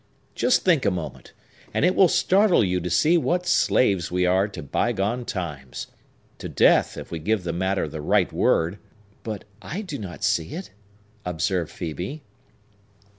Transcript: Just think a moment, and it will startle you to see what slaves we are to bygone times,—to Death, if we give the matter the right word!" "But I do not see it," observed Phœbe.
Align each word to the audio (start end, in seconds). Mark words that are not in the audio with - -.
Just 0.33 0.63
think 0.63 0.83
a 0.83 0.89
moment, 0.89 1.31
and 1.75 1.85
it 1.85 1.93
will 1.93 2.07
startle 2.07 2.63
you 2.63 2.79
to 2.79 2.89
see 2.89 3.19
what 3.19 3.45
slaves 3.45 4.09
we 4.11 4.25
are 4.25 4.47
to 4.47 4.63
bygone 4.63 5.25
times,—to 5.25 6.49
Death, 6.49 6.97
if 6.97 7.11
we 7.11 7.19
give 7.19 7.43
the 7.43 7.53
matter 7.53 7.87
the 7.87 8.01
right 8.01 8.33
word!" 8.33 8.79
"But 9.21 9.43
I 9.61 9.83
do 9.83 9.99
not 9.99 10.23
see 10.23 10.55
it," 10.55 10.71
observed 11.23 11.71
Phœbe. 11.71 12.21